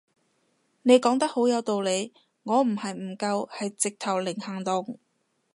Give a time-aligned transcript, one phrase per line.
[0.81, 2.11] 你講得好有道理，
[2.41, 4.97] 我唔係唔夠係直頭零行動